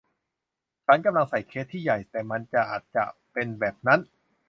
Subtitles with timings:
[0.85, 3.03] ฉันกำลังใส่เคสที่ใหญ่ แต่มันอาจจะ
[3.33, 3.99] เป็นแบบนั้น